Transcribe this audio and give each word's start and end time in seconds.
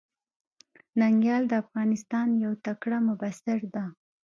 ننګيال 0.99 1.43
د 1.47 1.53
افغانستان 1.63 2.27
يو 2.43 2.51
تکړه 2.65 2.97
مبصر 3.07 3.59
ده. 3.73 3.83